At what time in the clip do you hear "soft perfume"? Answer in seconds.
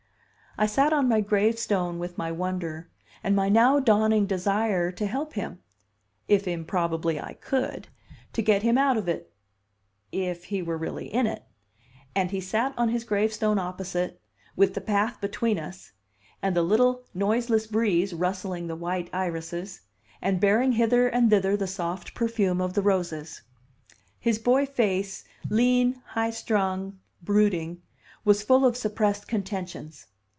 21.65-22.59